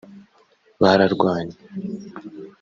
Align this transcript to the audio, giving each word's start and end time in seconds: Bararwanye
Bararwanye 0.81 1.57